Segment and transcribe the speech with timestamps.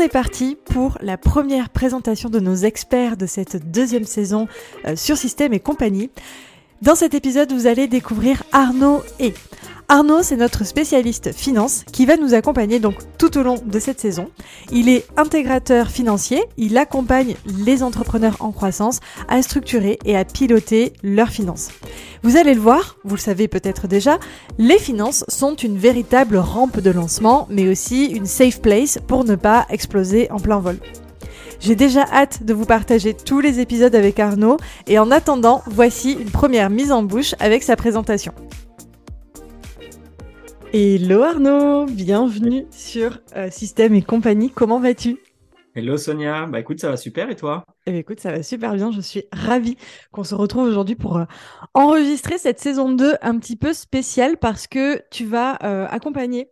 [0.00, 4.48] on est parti pour la première présentation de nos experts de cette deuxième saison
[4.86, 6.10] euh, sur Système et compagnie.
[6.80, 9.34] Dans cet épisode, vous allez découvrir Arnaud et
[9.92, 13.98] Arnaud, c'est notre spécialiste finance qui va nous accompagner donc tout au long de cette
[13.98, 14.30] saison.
[14.70, 20.92] Il est intégrateur financier, il accompagne les entrepreneurs en croissance à structurer et à piloter
[21.02, 21.70] leurs finances.
[22.22, 24.20] Vous allez le voir, vous le savez peut-être déjà,
[24.58, 29.34] les finances sont une véritable rampe de lancement, mais aussi une safe place pour ne
[29.34, 30.78] pas exploser en plein vol.
[31.58, 36.12] J'ai déjà hâte de vous partager tous les épisodes avec Arnaud et en attendant, voici
[36.12, 38.32] une première mise en bouche avec sa présentation.
[40.72, 44.50] Hello Arnaud, bienvenue sur euh, Système et compagnie.
[44.52, 45.18] Comment vas-tu?
[45.74, 47.64] Hello Sonia, bah écoute, ça va super et toi?
[47.86, 48.92] Eh bien, écoute, ça va super bien.
[48.92, 49.76] Je suis ravie
[50.12, 51.24] qu'on se retrouve aujourd'hui pour euh,
[51.74, 56.50] enregistrer cette saison 2 un petit peu spéciale parce que tu vas euh, accompagner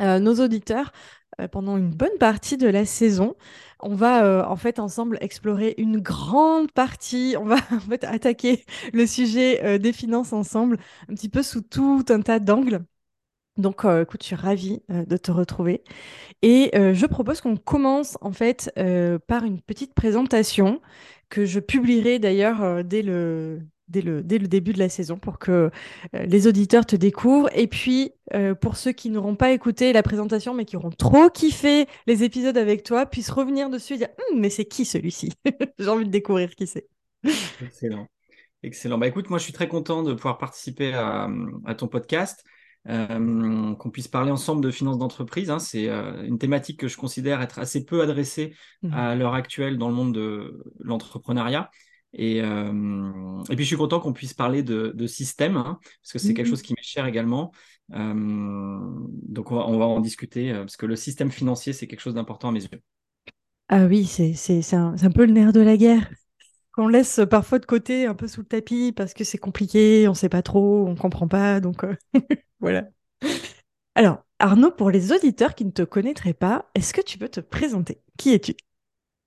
[0.00, 0.90] nos auditeurs
[1.52, 3.36] pendant une bonne partie de la saison.
[3.78, 7.36] On va en fait ensemble explorer une grande partie.
[7.38, 12.04] On va en fait attaquer le sujet des finances ensemble, un petit peu sous tout
[12.08, 12.84] un tas d'angles.
[13.56, 15.82] Donc, euh, écoute, je suis ravie euh, de te retrouver.
[16.42, 18.70] Et euh, je propose qu'on commence en fait
[19.26, 20.80] par une petite présentation
[21.30, 25.38] que je publierai d'ailleurs dès le, dès, le, dès le début de la saison pour
[25.38, 25.70] que
[26.12, 27.48] les auditeurs te découvrent.
[27.54, 28.12] Et puis,
[28.60, 32.58] pour ceux qui n'auront pas écouté la présentation mais qui auront trop kiffé les épisodes
[32.58, 35.32] avec toi, puissent revenir dessus et dire hum, Mais c'est qui celui-ci?
[35.78, 36.88] J'ai envie de découvrir qui c'est.
[37.60, 38.08] Excellent.
[38.62, 38.98] Excellent.
[38.98, 41.28] Bah écoute, moi je suis très content de pouvoir participer à,
[41.66, 42.44] à ton podcast.
[42.86, 45.50] Euh, qu'on puisse parler ensemble de finances d'entreprise.
[45.50, 45.58] Hein.
[45.58, 48.92] C'est euh, une thématique que je considère être assez peu adressée mmh.
[48.92, 51.70] à l'heure actuelle dans le monde de l'entrepreneuriat.
[52.12, 56.12] Et, euh, et, puis je suis content qu'on puisse parler de, de système, hein, parce
[56.12, 56.50] que c'est quelque mmh.
[56.50, 57.52] chose qui m'est cher également.
[57.88, 62.14] donc on va, on va, en discuter, parce que le système financier, c'est quelque chose
[62.14, 62.80] d'important à mes yeux.
[63.68, 66.08] Ah oui, c'est un, un peu le nerf de la guerre
[66.74, 70.12] qu'on laisse parfois de côté, un peu sous le tapis, parce que c'est compliqué, on
[70.12, 71.60] ne sait pas trop, on ne comprend pas.
[71.60, 71.84] Donc
[72.60, 72.88] Voilà.
[73.94, 77.40] Alors, Arnaud, pour les auditeurs qui ne te connaîtraient pas, est-ce que tu peux te
[77.40, 78.00] présenter?
[78.18, 78.54] Qui es-tu?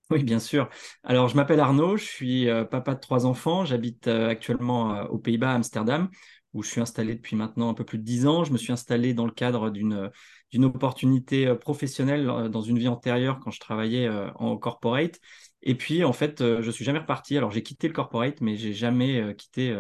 [0.10, 0.70] Oui, bien sûr.
[1.04, 3.66] Alors, je m'appelle Arnaud, je suis euh, papa de trois enfants.
[3.66, 6.10] J'habite euh, actuellement euh, aux Pays-Bas, à Amsterdam,
[6.54, 8.46] où je suis installé depuis maintenant un peu plus de dix ans.
[8.46, 13.52] Je me suis installé dans le cadre d'une opportunité professionnelle dans une vie antérieure quand
[13.52, 15.20] je travaillais en corporate.
[15.64, 17.38] Et puis, en fait, je suis jamais reparti.
[17.38, 19.76] Alors, j'ai quitté le corporate, mais j'ai jamais quitté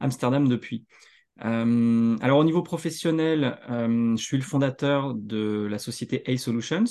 [0.00, 0.86] Amsterdam depuis.
[1.44, 6.84] Euh, alors au niveau professionnel, euh, je suis le fondateur de la société A Solutions.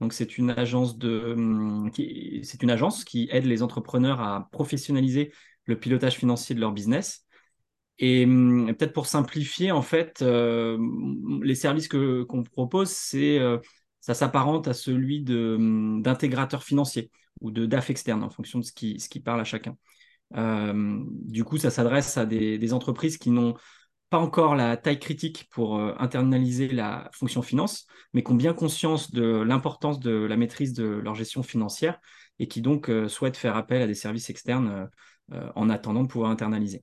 [0.00, 1.90] Donc c'est une agence de, hum,
[2.42, 5.32] c'est une agence qui aide les entrepreneurs à professionnaliser
[5.66, 7.26] le pilotage financier de leur business.
[7.98, 10.78] Et hum, peut-être pour simplifier, en fait, euh,
[11.42, 13.38] les services que qu'on propose, c'est
[14.00, 18.72] ça s'apparente à celui hum, d'intégrateur financier ou de DAF externe en fonction de ce
[18.72, 19.76] qui, ce parle à chacun.
[20.32, 23.54] du coup, ça s'adresse à des, entreprises qui n'ont
[24.10, 28.52] pas encore la taille critique pour euh, internaliser la fonction finance, mais qui ont bien
[28.52, 31.98] conscience de l'importance de la maîtrise de leur gestion financière
[32.40, 34.90] et qui donc euh, souhaitent faire appel à des services externes
[35.32, 36.82] euh, en attendant de pouvoir internaliser.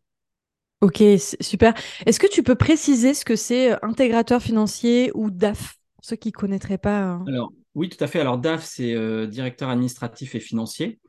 [0.80, 1.04] Ok,
[1.42, 1.74] super.
[2.06, 5.77] Est-ce que tu peux préciser ce que c'est intégrateur financier ou DAF,
[6.08, 8.20] ceux qui ne connaîtraient pas hein Alors, oui, tout à fait.
[8.20, 11.00] Alors, DAF, c'est directeur administratif et financier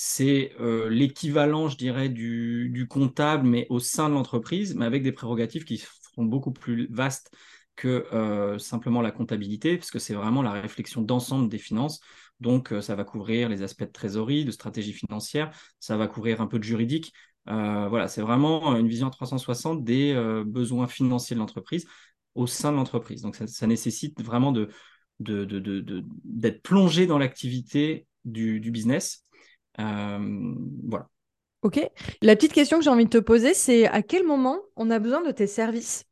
[0.00, 5.10] c'est euh, l'équivalent, je dirais, du, comptable, mais au sein de l'entreprise, mais avec des
[5.10, 7.32] prérogatives qui seront beaucoup plus vastes
[7.74, 11.98] que euh, simplement la comptabilité, parce que c'est vraiment la réflexion d'ensemble des finances.
[12.38, 15.50] Donc, euh, ça va couvrir les aspects de trésorerie, de stratégie financière,
[15.80, 17.12] ça va couvrir un peu de juridique.
[17.46, 20.14] voilà, c'est vraiment une vision 360 des
[20.46, 21.86] besoins financiers de l'entreprise
[22.38, 23.22] au sein de l'entreprise.
[23.22, 24.52] Donc, ça, nécessite vraiment
[25.20, 29.24] d'être plongé dans l'activité du, du business
[29.80, 30.54] euh,
[30.86, 31.08] voilà.
[31.62, 31.80] Ok.
[32.22, 34.98] La petite question que j'ai envie de te poser, c'est à quel moment on a
[34.98, 36.04] besoin de tes services?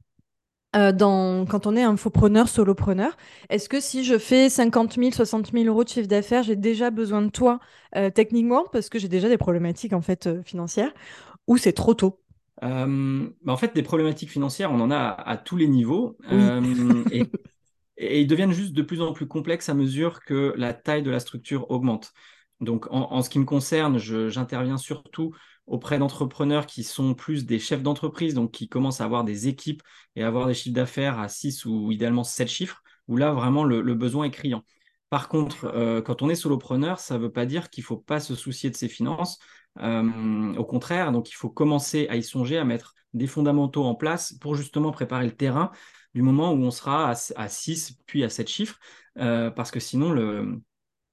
[0.75, 3.17] Euh, dans, quand on est infopreneur, solopreneur,
[3.49, 6.91] est-ce que si je fais 50 000, 60 000 euros de chiffre d'affaires, j'ai déjà
[6.91, 7.61] besoin de toi
[7.97, 8.65] euh, techniquement?
[8.73, 10.93] Parce que j'ai déjà des problématiques en fait financières
[11.47, 12.21] ou c'est trop tôt?
[12.63, 17.23] Bah, En fait, des problématiques financières, on en a à, tous les niveaux et,
[17.97, 21.11] et, ils deviennent juste de plus en plus complexes à mesure que la taille de
[21.11, 22.13] la structure augmente.
[22.61, 25.35] Donc, en, ce qui me concerne, j'interviens surtout
[25.67, 29.83] auprès d'entrepreneurs qui sont plus des chefs d'entreprise, donc qui commencent à avoir des équipes
[30.15, 33.83] et avoir des chiffres d'affaires à 6 ou idéalement 7 chiffres, où là, vraiment, le,
[33.95, 34.63] besoin est criant.
[35.11, 37.97] Par contre, euh, quand on est solopreneur, ça ne veut pas dire qu'il ne faut
[37.97, 39.39] pas se soucier de ses finances.
[39.79, 43.95] Euh, au contraire, donc il faut commencer à y songer, à mettre des fondamentaux en
[43.95, 45.71] place pour justement préparer le terrain
[46.15, 48.79] du moment où on sera à, 6 puis à 7 chiffres,
[49.19, 50.13] euh, parce que sinon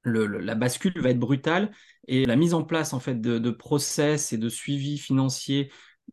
[0.06, 1.72] la bascule va être brutale
[2.08, 5.72] et la mise en place en fait de, process et de suivi financier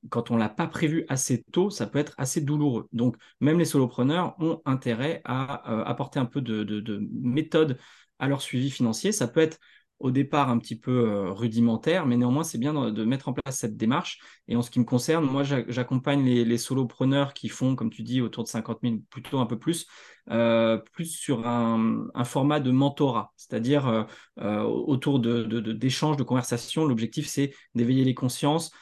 [0.09, 2.89] quand on l'a pas prévu assez tôt, ça peut être assez douloureux.
[2.93, 7.79] Donc même les solopreneurs ont intérêt à euh, apporter un peu de, de, méthode
[8.19, 9.13] à leur suivi financier.
[9.13, 9.59] Ça peut être
[9.99, 13.59] au départ un petit peu euh, rudimentaire, mais néanmoins, c'est bien de, mettre en place
[13.59, 14.19] cette démarche.
[14.49, 18.23] Et en ce qui me concerne, moi, j'accompagne les, solopreneurs qui font, comme tu dis,
[18.23, 19.87] autour de 50 000, plutôt un peu plus,
[20.31, 24.07] euh, plus sur un, format de mentorat, c'est-à-dire
[24.39, 26.87] autour d'échanges, de, de, conversations.
[26.87, 28.73] L'objectif, c'est d'éveiller les consciences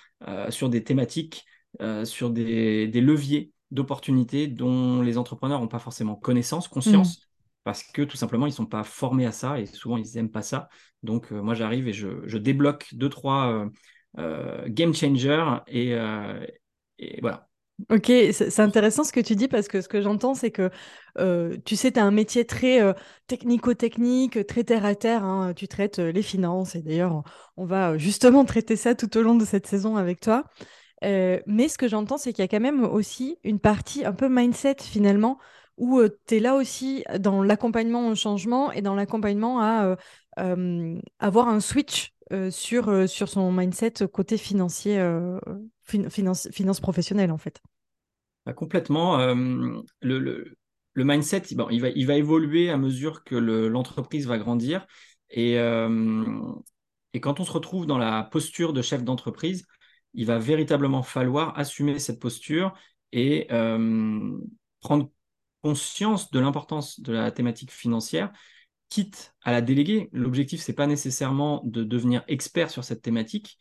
[0.50, 1.44] sur des thématiques,
[2.04, 7.18] sur des, leviers d'opportunités dont les entrepreneurs n'ont pas forcément connaissance, conscience.
[7.18, 7.28] Mmh
[7.68, 10.30] parce que tout simplement, ils ne sont pas formés à ça et souvent, ils n'aiment
[10.30, 10.70] pas ça.
[11.02, 13.68] Donc, euh, moi, j'arrive et je, débloque deux, trois euh,
[14.18, 15.94] euh, game changers et,
[17.20, 17.46] voilà.
[17.90, 20.70] Ok, c'est intéressant ce que tu dis parce que ce que j'entends, c'est que
[21.64, 22.80] tu sais, tu as un métier très
[23.28, 25.22] technico-technique, très terre-à-terre.
[25.24, 25.52] Hein.
[25.54, 27.22] tu traites les finances et d'ailleurs,
[27.56, 30.44] on va justement traiter ça tout au long de cette saison avec toi.
[31.02, 34.28] mais ce que j'entends, c'est qu'il y a quand même aussi une partie un peu
[34.28, 35.38] mindset finalement
[35.76, 39.96] où tu es là aussi dans l'accompagnement au changement et dans l'accompagnement à
[41.20, 42.12] avoir un switch
[42.50, 45.02] sur, sur son mindset côté financier,
[45.84, 47.60] finance, finance professionnelle en fait.
[48.46, 49.18] Bah, complètement.
[49.18, 50.56] le, le,
[50.92, 54.86] le, mindset, bon, il, va, il va évoluer à mesure que l'entreprise va grandir.
[55.30, 59.64] Et, et quand on se retrouve dans la posture de chef d'entreprise,
[60.14, 62.74] il va véritablement falloir assumer cette posture
[63.12, 63.46] et
[64.80, 65.10] prendre
[65.62, 68.30] conscience de l'importance de la thématique financière,
[68.88, 70.08] quitte à la déléguer.
[70.12, 73.58] L'objectif, c'est pas nécessairement de devenir expert sur cette thématique.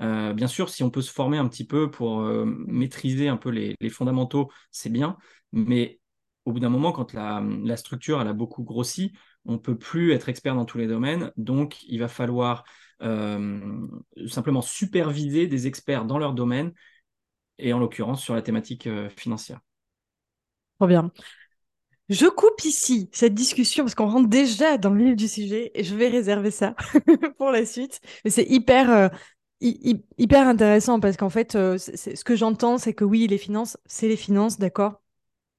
[0.00, 3.36] Euh, bien sûr, si on peut se former un petit peu pour euh, maîtriser un
[3.36, 5.16] peu les, fondamentaux, c'est bien.
[5.52, 6.00] Mais
[6.44, 9.12] au bout d'un moment, quand la, structure elle a beaucoup grossi,
[9.44, 11.32] on peut plus être expert dans tous les domaines.
[11.36, 12.64] Donc, il va falloir
[13.02, 13.86] euh,
[14.26, 16.72] simplement superviser des experts dans leur domaine
[17.58, 19.60] et en l'occurrence sur la thématique financière.
[20.78, 21.10] Trop bien.
[22.08, 25.82] Je coupe ici cette discussion parce qu'on rentre déjà dans le vif du sujet et
[25.82, 26.74] je vais réserver ça
[27.38, 28.00] pour la suite.
[28.24, 29.08] Mais c'est hyper, euh,
[29.60, 34.08] hyper intéressant parce qu'en fait, euh, ce que j'entends, c'est que oui, les finances, c'est
[34.08, 35.00] les finances, d'accord?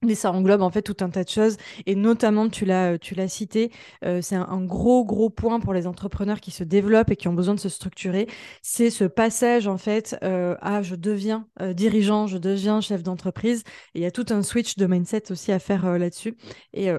[0.03, 1.57] Mais ça englobe en fait tout un tas de choses.
[1.85, 3.71] Et notamment tu l'as l'as cité
[4.05, 7.33] euh, c'est un, gros gros point pour les entrepreneurs qui se développent et qui ont
[7.33, 8.27] besoin de se structurer.
[8.61, 13.63] C'est ce passage en fait euh, à je deviens euh, dirigeant je deviens chef d'entreprise.
[13.95, 16.37] Et il y a tout un switch de mindset aussi à faire là-dessus.
[16.73, 16.89] Et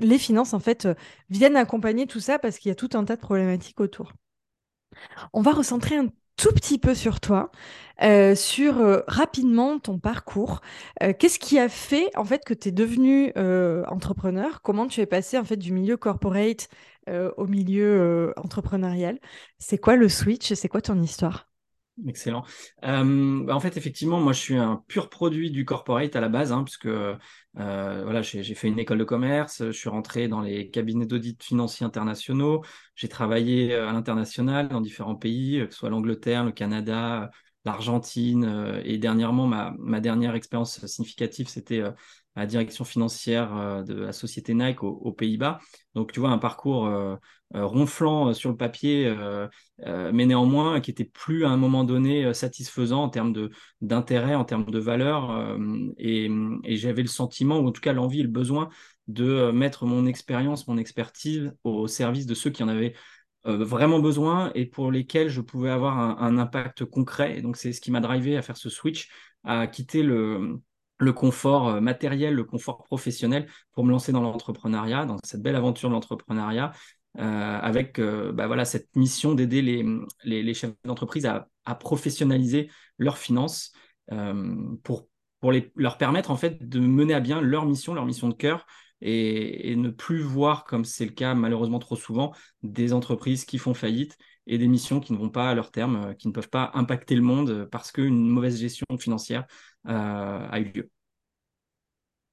[0.00, 0.88] les finances en fait
[1.30, 4.12] viennent accompagner tout ça parce qu'il y a tout un tas de problématiques autour.
[5.32, 6.08] On va recentrer un
[6.38, 7.50] tout petit peu sur toi,
[8.02, 10.60] euh, sur euh, rapidement ton parcours.
[11.02, 13.32] Euh, qu'est-ce qui a fait en fait que tu es devenu
[13.88, 14.62] entrepreneur?
[14.62, 16.68] Comment tu es passé en fait du milieu corporate
[17.38, 19.18] au milieu entrepreneurial?
[19.58, 21.47] C'est quoi le switch C'est quoi ton histoire?
[22.06, 22.44] Excellent.
[22.84, 26.28] Euh, bah, en fait, effectivement, moi, je suis un pur produit du corporate à la
[26.28, 27.16] base, hein, puisque euh,
[27.56, 31.84] voilà, j'ai fait une école de commerce, je suis rentré dans les cabinets d'audit financiers
[31.84, 32.62] internationaux,
[32.94, 37.32] j'ai travaillé euh, à l'international dans différents pays, que ce soit l'Angleterre, le Canada,
[37.64, 41.82] l'Argentine, et dernièrement, ma, ma dernière expérience significative, c'était
[42.38, 45.58] la direction financière euh, de la société Nike aux, Pays-Bas.
[45.94, 47.16] Donc, tu vois, un parcours euh,
[47.54, 49.12] euh, ronflant sur le papier,
[50.12, 53.34] mais néanmoins qui était plus à un moment donné satisfaisant en termes
[53.80, 55.56] d'intérêt, en termes de valeur.
[55.98, 56.30] et,
[56.76, 58.68] j'avais le sentiment, ou en tout cas l'envie le besoin
[59.08, 62.94] de mettre mon expérience, mon expertise au service de ceux qui en avaient
[63.44, 67.38] vraiment besoin et pour lesquels je pouvais avoir un, un impact concret.
[67.38, 69.08] Et donc, c'est ce qui m'a drivé à faire ce switch,
[69.44, 70.60] à quitter le,
[70.98, 75.56] le confort euh, matériel, le confort professionnel pour me lancer dans l'entrepreneuriat, dans cette belle
[75.56, 76.72] aventure de l'entrepreneuriat,
[77.18, 79.84] euh, avec euh, bah voilà, cette mission d'aider les,
[80.24, 81.48] les, chefs d'entreprise à,
[81.80, 83.72] professionnaliser leurs finances
[84.84, 85.06] pour,
[85.40, 88.34] pour les, leur permettre en fait de mener à bien leur mission, leur mission de
[88.34, 88.66] cœur.
[89.00, 93.58] Et, et ne plus voir, comme c'est le cas malheureusement trop souvent, des entreprises qui
[93.58, 94.16] font faillite
[94.48, 97.14] et des missions qui ne vont pas à leur terme, qui ne peuvent pas impacter
[97.14, 99.46] le monde parce qu'une mauvaise gestion financière
[99.86, 100.90] euh, a eu lieu.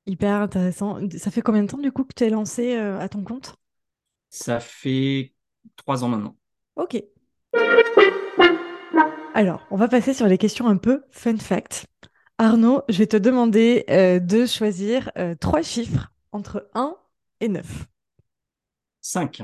[0.07, 0.99] Hyper intéressant.
[1.17, 3.55] Ça fait combien de temps du coup que tu es lancé euh, à ton compte?
[4.29, 5.33] Ça fait
[5.75, 6.35] trois ans maintenant.
[6.75, 7.03] Ok.
[9.33, 11.87] Alors, on va passer sur les questions un peu fun fact.
[12.37, 16.95] Arnaud, je vais te demander euh, de choisir euh, trois chiffres entre 1
[17.39, 17.87] et 9.
[19.01, 19.43] 5.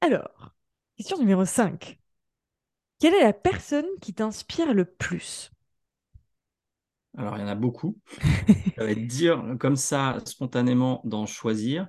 [0.00, 0.55] Alors,
[0.96, 1.98] question numéro 5.
[2.98, 5.50] Quelle est la personne qui t'inspire le plus?
[7.18, 7.98] Alors, il y en a beaucoup.
[8.76, 11.88] Ça va être dire comme ça, spontanément, d'en choisir.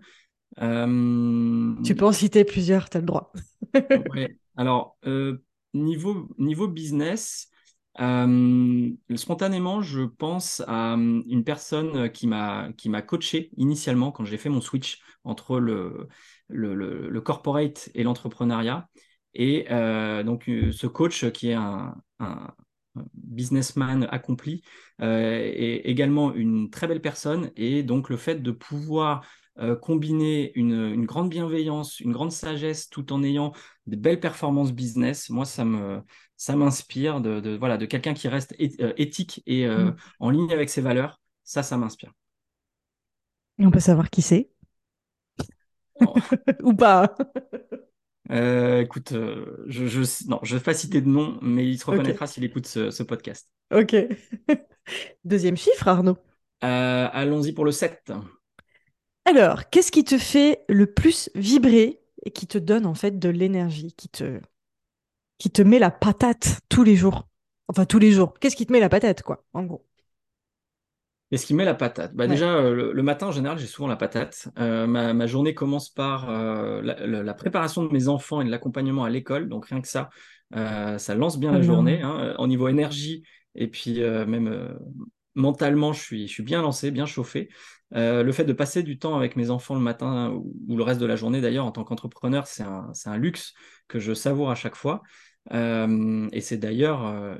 [0.60, 3.32] Euh, Tu peux en citer plusieurs, tu as le droit.
[4.14, 4.38] ouais.
[4.56, 7.50] Alors, euh, niveau, niveau business,
[8.00, 14.38] euh, spontanément, je pense à une personne qui m'a qui m'a coaché initialement quand j'ai
[14.38, 16.08] fait mon switch entre le,
[16.50, 18.88] le, le- le corporate et l'entrepreneuriat.
[19.34, 21.96] Et euh, donc, euh, ce coach qui est un,
[23.14, 24.62] businessman accompli
[25.02, 27.52] euh, est également une très belle personne.
[27.56, 29.26] Et donc, le fait de pouvoir
[29.82, 33.54] combiner une, une grande bienveillance, une grande sagesse, tout en ayant
[33.88, 36.00] des belles performances business, moi, ça me,
[36.36, 39.98] ça m'inspire de, de- voilà, de quelqu'un qui reste éthique et euh, Mm.
[40.20, 41.20] en ligne avec ses valeurs.
[41.44, 42.12] Ça, ça m'inspire.
[43.60, 44.50] Et on peut savoir qui c'est?
[46.64, 47.16] Ou pas
[48.32, 51.86] Euh, écoute, euh, je, je, non, je vais pas citer de nom, mais il se
[51.86, 53.50] reconnaîtra s'il écoute ce, ce podcast.
[53.72, 53.96] Ok.
[55.24, 56.18] Deuxième chiffre, Arnaud.
[56.64, 58.12] Euh, allons-y pour le 7.
[59.26, 63.30] Alors, qu'est-ce qui te fait le plus vibrer et qui te donne en fait de
[63.30, 64.40] l'énergie, qui te,
[65.38, 67.28] qui te met la patate tous les jours?
[67.68, 68.34] Enfin, tous les jours.
[68.40, 69.86] Qu'est-ce qui te met la patate, quoi, en gros?
[71.32, 72.30] Et ce qui met la patate bah Ouais.
[72.30, 74.48] Déjà, euh, le, le matin, en général, j'ai souvent la patate.
[74.60, 79.04] Euh, ma, ma journée commence par euh, la, préparation de mes enfants et de l'accompagnement
[79.04, 79.50] à l'école.
[79.50, 80.10] Donc, rien que ça,
[80.56, 81.68] euh, ça lance bien la bien.
[81.68, 82.02] journée.
[82.02, 82.36] hein.
[82.40, 83.24] Au niveau énergie
[83.56, 84.78] et puis même
[85.36, 87.50] mentalement, je suis, je suis bien lancé, bien chauffé.
[87.92, 91.00] Le fait de passer du temps avec mes enfants le matin ou, ou le reste
[91.02, 93.54] de la journée, d'ailleurs, en tant qu'entrepreneur, c'est un, un luxe
[93.88, 95.02] que je savoure à chaque fois.
[95.54, 97.36] Euh, et c'est d'ailleurs euh,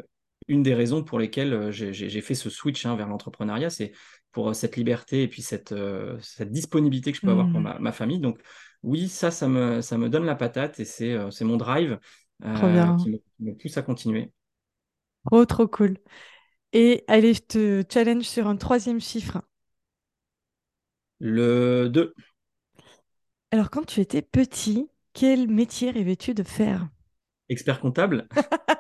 [0.48, 3.92] une des raisons pour lesquelles euh, j'ai fait ce switch hein, vers l'entrepreneuriat, c'est
[4.32, 7.60] pour euh, cette liberté et puis cette, euh, cette disponibilité que je peux avoir pour
[7.60, 8.20] Hmm, ma, ma famille.
[8.20, 8.40] Donc
[8.84, 12.00] oui, ça, ça me, ça me donne la patate et c'est mon drive
[12.44, 14.32] euh, qui me, me pousse à continuer.
[15.26, 15.98] Trop, trop cool.
[16.74, 19.42] Et allez, je te challenge sur un troisième chiffre.
[21.20, 22.14] Le 2,
[23.52, 26.88] Alors, quand tu étais petit, quel métier rêvais-tu de faire?
[27.50, 28.28] expert comptable.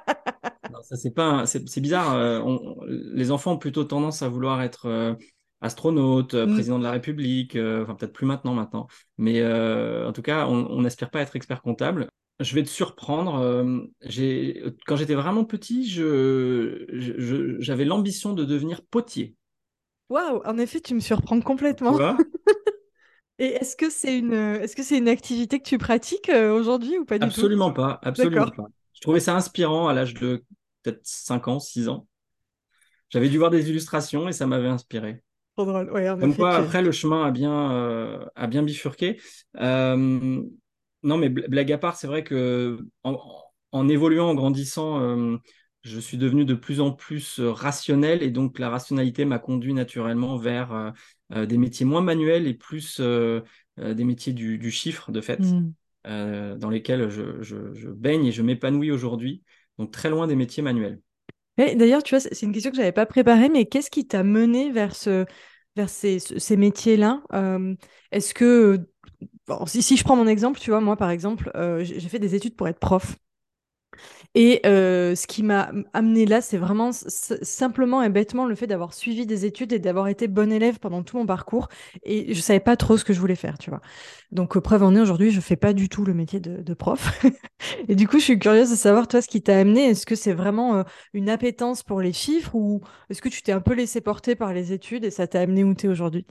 [0.83, 2.13] Ça, c'est pas c'est bizarre.
[2.15, 5.13] euh, on- les enfants ont plutôt tendance à vouloir être euh,
[5.61, 8.87] astronaute, euh, Hmm, président de la République, enfin peut-être plus maintenant maintenant.
[9.17, 12.09] Mais en tout cas, on n'aspire pas à être expert comptable.
[12.39, 13.39] Je vais te surprendre.
[14.85, 16.85] quand j'étais vraiment petit, je,
[17.59, 19.35] j'avais l'ambition de devenir potier.
[20.09, 21.39] Waouh, en effet, tu me surprends
[21.85, 21.95] Tu complètement.
[21.95, 22.27] vois?
[23.39, 27.05] Et est-ce que c'est une, est-ce que c'est une activité que tu pratiques aujourd'hui ou
[27.05, 27.49] pas du tout?
[27.49, 28.67] Absolument pas, absolument pas.
[28.93, 30.43] Je trouvais ça inspirant à l'âge de
[30.91, 32.07] peut-être 5 ans, 6 ans.
[33.09, 35.21] J'avais dû voir des illustrations et ça m'avait inspiré.
[35.55, 35.91] Trop drôle.
[35.91, 39.21] Ouais, en Comme quoi, après, le chemin a bien, euh, a bien bifurqué.
[39.57, 39.97] Euh,
[41.03, 43.17] non, mais bl- blague à part, c'est vrai que en,
[43.71, 45.37] en évoluant, en grandissant, euh,
[45.83, 50.37] je suis devenu de plus en plus rationnel et donc la rationalité m'a conduit naturellement
[50.37, 50.93] vers
[51.33, 55.69] des métiers moins manuels et plus des métiers du, du chiffre, de fait, Hmm.
[56.07, 59.43] euh, dans lesquels je, je- je baigne et je m'épanouis aujourd'hui.
[59.79, 61.01] Donc très loin des métiers manuels.
[61.57, 64.71] D'ailleurs, tu vois, c'est une question que j'avais pas préparée, mais qu'est-ce qui t'a mené
[64.71, 65.25] vers ce,
[65.75, 67.23] vers ces, ce- ces métiers-là?
[67.33, 67.75] Euh,
[68.11, 68.87] est-ce que,
[69.65, 72.55] si, je prends mon exemple, tu vois, moi, par exemple, euh, j'ai fait des études
[72.55, 73.17] pour être prof.
[74.35, 78.93] Et euh, ce qui m'a amené là, c'est vraiment simplement et bêtement le fait d'avoir
[78.93, 81.67] suivi des études et d'avoir été bonne élève pendant tout mon parcours.
[82.03, 83.81] Et je savais pas trop ce que je voulais faire, tu vois.
[84.31, 86.73] Donc, euh, preuve en est, aujourd'hui, je fais pas du tout le métier de, de
[86.73, 87.19] prof.
[87.87, 89.85] Et du coup, je suis curieuse de savoir, toi, ce qui t'a amené.
[89.89, 93.51] Est-ce que c'est vraiment euh, une appétence pour les chiffres ou est-ce que tu t'es
[93.51, 96.25] un peu laissé porter par les études et ça t'a amené où t'es aujourd'hui?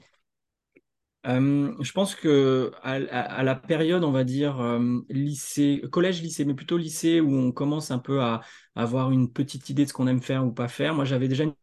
[1.27, 6.53] Euh, je pense que à, la période, on va dire euh, lycée, collège, lycée, mais
[6.53, 8.41] plutôt lycée, où on commence un peu à,
[8.75, 10.93] avoir une petite idée de ce qu'on aime faire ou pas faire.
[10.93, 11.53] Moi, j'avais déjà une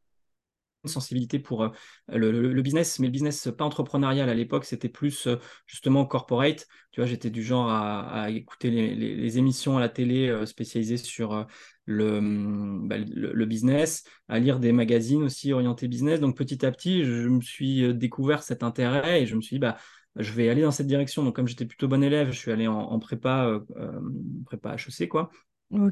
[0.84, 1.70] sensibilité pour euh,
[2.08, 5.28] le, business, mais le business pas entrepreneurial à l'époque, c'était plus
[5.66, 6.66] justement corporate.
[6.90, 11.46] Tu vois, j'étais du genre à, écouter les, émissions à la télé spécialisées sur
[11.86, 16.20] le, hum, bah, le, le business, à lire des magazines aussi orientés business.
[16.20, 19.56] Donc petit à petit, je me suis euh, découvert cet intérêt et je me suis
[19.56, 19.76] dit, bah,
[20.16, 21.22] je vais aller dans cette direction.
[21.24, 24.00] Donc comme j'étais plutôt bon élève, je suis allé en, en prépa, euh, euh,
[24.46, 25.30] prépa HEC, quoi.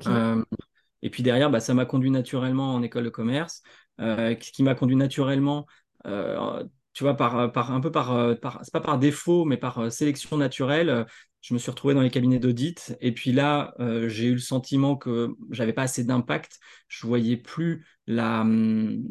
[0.07, 0.43] Euh,
[1.03, 3.63] et puis derrière, bah, ça m'a conduit naturellement en école de commerce,
[3.99, 5.67] ce qui m'a conduit naturellement
[6.93, 7.37] tu vois, par
[7.73, 11.07] un peu par, par c'est pas par défaut, mais par sélection naturelle,
[11.41, 12.95] je me suis retrouvé dans les cabinets d'audit.
[13.01, 13.75] Et puis là,
[14.09, 16.59] j'ai eu le sentiment que j'avais pas assez d'impact.
[16.89, 19.03] Je voyais plus la, hum,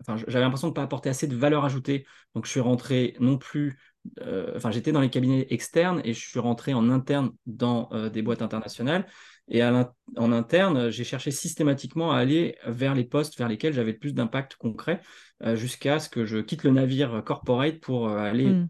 [0.00, 2.06] enfin, j'avais l'impression de ne pas apporter assez de valeur ajoutée.
[2.34, 3.78] Donc, je suis rentré non plus
[4.22, 8.08] euh, enfin, j'étais dans les cabinets externes et je suis rentré en interne dans euh,
[8.08, 9.06] des boîtes internationales.
[9.48, 13.98] Et en interne, j'ai cherché systématiquement à aller vers les postes vers lesquels j'avais le
[13.98, 15.00] plus d'impact concret
[15.42, 18.68] euh, jusqu'à ce que je quitte le navire corporate pour aller hmm.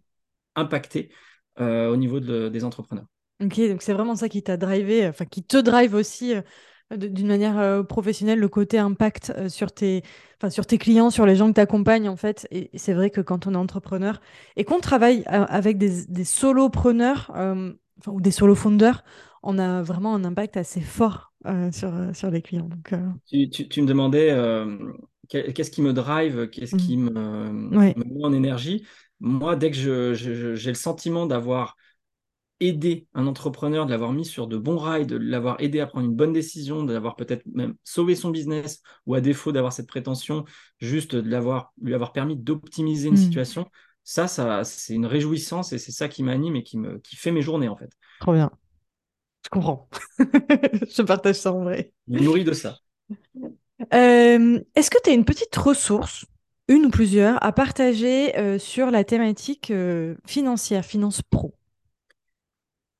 [0.54, 1.10] impacter
[1.60, 3.06] au niveau des entrepreneurs.
[3.42, 6.34] Ok, donc c'est vraiment ça qui t'a drivé, enfin qui te drive aussi
[6.96, 10.02] d'une manière euh, professionnelle le côté impact euh, sur, tes,
[10.48, 12.48] sur tes clients, sur les gens que tu accompagnes en fait.
[12.50, 14.20] Et c'est vrai que quand on est entrepreneur
[14.56, 17.32] et qu'on travaille euh, avec des, des solopreneurs
[18.06, 19.04] ou des solo-founders,
[19.42, 21.32] on a vraiment un impact assez fort
[21.72, 22.68] sur, sur les clients.
[22.68, 22.94] Donc,
[23.26, 24.34] tu, tu, me demandais
[25.28, 27.10] qu'est-ce qui me drive, qu'est-ce qui mmh.
[27.10, 28.86] me, me, met en énergie?
[29.20, 31.76] Moi, dès que j'ai le sentiment d'avoir
[32.60, 36.06] aider un entrepreneur, de l'avoir mis sur de bons rails, de l'avoir aidé à prendre
[36.06, 39.86] une bonne décision, de l'avoir peut-être même sauvé son business, ou à défaut d'avoir cette
[39.86, 40.44] prétention,
[40.80, 43.18] juste de l'avoir, lui avoir permis d'optimiser une hmm.
[43.18, 43.70] situation,
[44.02, 47.30] ça, ça c'est une réjouissance et c'est ça qui m'anime et qui, me, qui fait
[47.30, 47.90] mes journées en fait.
[48.20, 48.50] Trop bien.
[49.44, 49.88] Je comprends.
[50.18, 51.92] je partage ça en vrai.
[52.08, 52.78] Je me nourris de ça.
[53.94, 56.26] Euh, est-ce que tu as une petite ressource,
[56.68, 61.54] une ou plusieurs, à partager euh, sur la thématique euh, financière, finance pro?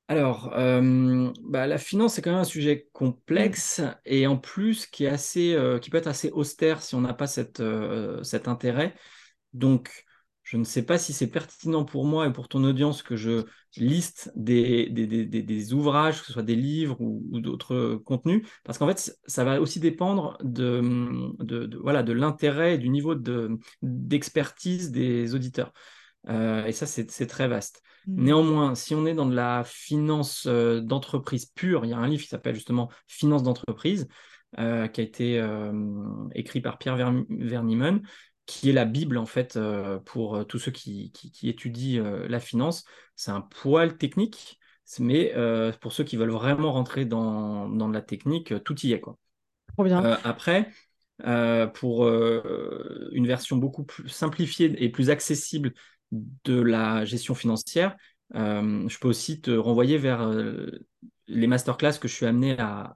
[0.07, 5.09] Alors, bah, la finance, c'est quand même un sujet complexe et en plus qui, est
[5.09, 7.61] assez, qui peut être assez austère si on n'a pas cette,
[8.23, 8.95] cet intérêt.
[9.53, 10.07] Donc,
[10.49, 13.45] je ne sais pas si c'est pertinent pour moi et pour ton audience que je
[13.77, 19.15] liste des, des, ouvrages, que ce soit des livres ou, d'autres contenus, parce qu'en fait,
[19.27, 20.81] ça va aussi dépendre de,
[21.43, 23.13] de, voilà, de l'intérêt et du niveau
[23.83, 25.71] d'expertise des auditeurs.
[26.27, 27.83] et ça, c'est très vaste.
[28.07, 28.23] Mm.
[28.23, 32.07] Néanmoins, si on est dans de la finance euh, d'entreprise pure, il y a un
[32.07, 34.07] livre qui s'appelle justement Finance d'entreprise,
[34.57, 35.71] euh, qui a été euh,
[36.33, 36.97] écrit par Pierre
[37.29, 38.01] Verniman,
[38.49, 39.59] qui est la Bible en fait
[40.05, 41.11] pour tous ceux qui,
[41.43, 42.83] étudient la finance.
[43.15, 44.59] C'est un poil technique,
[44.99, 45.33] mais
[45.81, 48.99] pour ceux qui veulent vraiment rentrer dans, la technique, tout y est.
[48.99, 49.17] Quoi.
[50.23, 50.71] après,
[51.73, 55.73] pour une version beaucoup plus simplifiée et plus accessible
[56.11, 57.95] de la gestion financière,
[58.35, 60.67] euh, je peux aussi te renvoyer vers euh,
[61.27, 62.95] les masterclass que je suis amené à,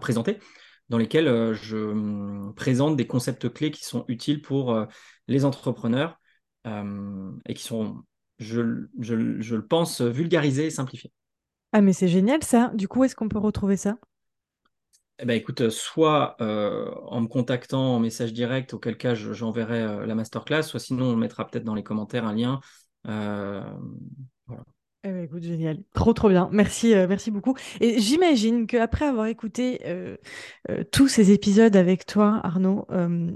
[0.00, 0.38] présenter,
[0.88, 4.86] dans lesquels euh, je présente des concepts clés qui sont utiles pour
[5.26, 6.18] les entrepreneurs
[6.66, 8.02] et qui sont,
[8.38, 11.12] je, je, le pense, vulgarisés et simplifiés.
[11.72, 12.70] Ah mais c'est génial ça.
[12.74, 13.96] Du coup, est-ce qu'on peut retrouver ça?
[15.20, 20.06] Eh ben, écoute, soit euh, en me contactant en message direct, auquel cas j'enverrai euh,
[20.06, 22.60] la masterclass, soit sinon on mettra peut-être dans les commentaires un lien.
[23.08, 23.60] Euh,
[24.46, 24.64] voilà.
[25.04, 25.78] Eh ben, écoute, génial.
[25.94, 26.48] Trop, trop bien.
[26.52, 27.54] Merci, merci beaucoup.
[27.80, 29.80] Et j'imagine qu'après avoir écouté
[30.90, 32.86] tous ces épisodes avec toi, Arnaud,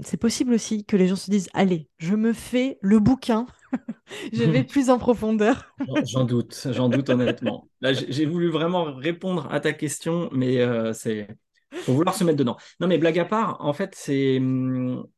[0.03, 3.45] c'est possible aussi que les gens se disent Allez, je me fais le bouquin.
[4.33, 5.73] je vais plus en profondeur.
[6.03, 7.69] j'en doute, j'en doute honnêtement.
[7.79, 10.59] Là, j'ai voulu vraiment répondre à ta question, mais
[10.93, 11.27] c'est
[11.73, 12.57] faut vouloir se mettre dedans.
[12.79, 14.41] Non, mais blague à part, en fait, c'est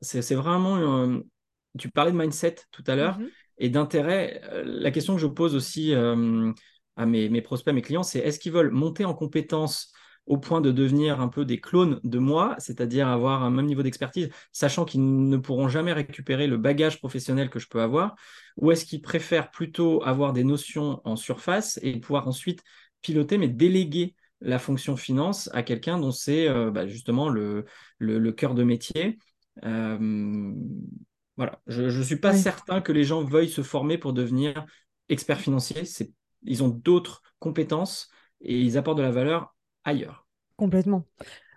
[0.01, 1.19] c'est vraiment.
[1.77, 3.29] tu parlais de mindset tout à l'heure mm-hmm.
[3.57, 4.41] Et d'intérêt.
[4.51, 6.51] Euh, la question que je pose aussi euh,
[6.95, 9.93] à mes, mes, prospects, mes clients, c'est est-ce qu'ils veulent monter en compétence
[10.25, 13.83] au point de devenir un peu des clones de moi, c'est-à-dire avoir un même niveau
[13.83, 18.15] d'expertise, sachant qu'ils ne pourront jamais récupérer le bagage professionnel que je peux avoir,
[18.57, 22.63] ou est-ce qu'ils préfèrent plutôt avoir des notions en surface et pouvoir ensuite
[23.01, 27.65] piloter, mais déléguer la fonction finance à quelqu'un dont c'est euh, bah, justement le,
[28.31, 29.19] cœur de métier.
[31.37, 34.65] Voilà, je ne suis pas certain que les gens veuillent se former pour devenir
[35.09, 35.83] experts financiers.
[36.43, 38.09] Ils ont d'autres compétences
[38.41, 40.27] et ils apportent de la valeur ailleurs.
[40.55, 41.05] Complètement.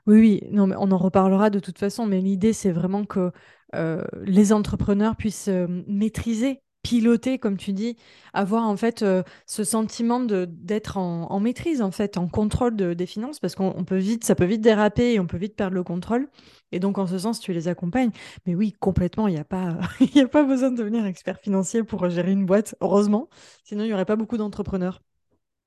[0.07, 3.31] Oui, oui, non, mais on en reparlera de toute façon, mais l'idée, c'est vraiment que
[3.75, 5.51] euh, les entrepreneurs puissent
[5.87, 7.97] maîtriser piloter, comme tu dis,
[8.33, 13.07] avoir en fait euh, ce sentiment d'être en, maîtrise, en fait, en contrôle de, des
[13.07, 15.83] finances, parce qu'on peut vite, ça peut vite déraper et on peut vite perdre le
[15.83, 16.29] contrôle.
[16.73, 18.11] Et donc, en ce sens, tu les accompagnes.
[18.47, 19.77] Mais oui, complètement, il n'y a, pas,
[20.17, 23.29] a pas besoin de devenir expert financier pour gérer une boîte, heureusement.
[23.65, 25.03] Sinon, il n'y aurait pas beaucoup d'entrepreneurs.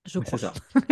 [0.05, 0.39] Je crois.
[0.39, 0.53] Ça.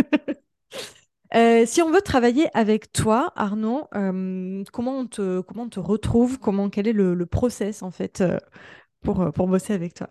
[1.36, 5.80] Euh, si on veut travailler avec toi, Arnaud, euh, comment, on te, comment on te
[5.80, 6.40] retrouve?
[6.40, 8.24] Comment, Quel est le, le process en fait
[9.02, 10.10] pour, pour bosser avec toi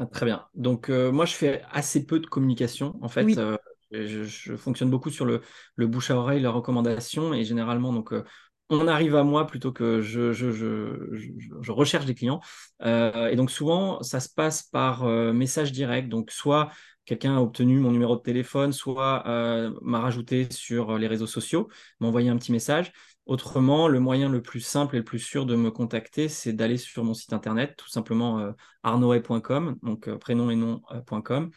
[0.00, 0.46] ah, très bien.
[0.54, 2.96] Donc, euh, moi, je fais assez peu de communication.
[3.02, 3.58] En fait, euh,
[3.92, 5.42] je, fonctionne beaucoup sur le,
[5.74, 7.34] le, bouche à oreille, la recommandation.
[7.34, 8.24] Et généralement, donc, euh,
[8.70, 12.40] on arrive à moi plutôt que je, je, je, recherche des clients.
[12.82, 16.08] Euh, et donc souvent, ça se passe par euh, message direct.
[16.08, 16.70] Donc soit
[17.04, 21.68] quelqu'un a obtenu mon numéro de téléphone, soit euh, m'a rajouté sur les réseaux sociaux,
[21.98, 22.92] m'a envoyé un petit message.
[23.30, 26.76] Autrement, le moyen le plus simple et le plus sûr de me contacter, c'est d'aller
[26.76, 31.50] sur mon site internet, tout simplement arnoet.com, donc prénom et nom.com,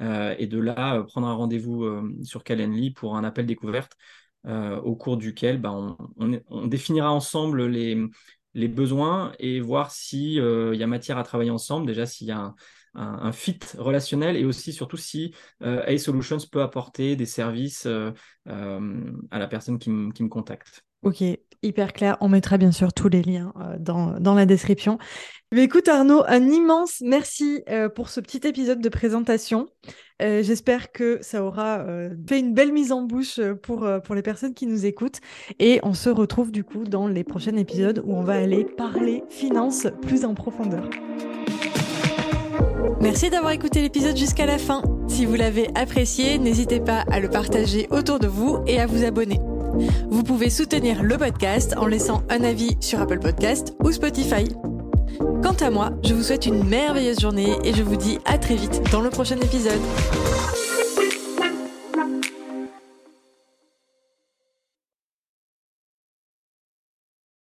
[0.00, 1.86] et de là prendre un rendez-vous
[2.24, 3.92] sur Calendly pour un appel découverte
[4.46, 5.72] euh, au cours duquel bah,
[6.16, 8.08] on, définira ensemble les,
[8.68, 12.54] besoins et voir s'il euh, y a matière à travailler ensemble, déjà s'il y a
[12.94, 17.86] un, fit relationnel et aussi surtout si euh, A-Solutions peut apporter des services
[18.46, 20.87] à la personne qui me contacte.
[21.02, 21.22] Ok,
[21.62, 22.16] hyper clair.
[22.20, 24.98] On mettra bien sûr tous les liens dans, dans, la description.
[25.52, 27.62] Mais écoute Arnaud, un immense merci
[27.94, 29.68] pour ce petit épisode de présentation.
[30.20, 34.14] Euh, j'espère que ça aura euh, fait une belle mise en bouche euh, pour, pour
[34.14, 35.20] les personnes qui nous écoutent.
[35.58, 39.22] Et on se retrouve du coup dans les prochains épisodes où on va aller parler
[39.28, 40.88] finance plus en profondeur.
[43.00, 44.82] Merci d'avoir écouté l'épisode jusqu'à la fin.
[45.06, 49.04] Si vous l'avez apprécié, n'hésitez pas à le partager autour de vous et à vous
[49.04, 49.38] abonner.
[50.10, 54.44] Vous pouvez soutenir le podcast en laissant un avis sur Apple Podcast ou Spotify.
[55.42, 58.56] Quant à moi, je vous souhaite une merveilleuse journée et je vous dis à très
[58.56, 59.80] vite dans le prochain épisode.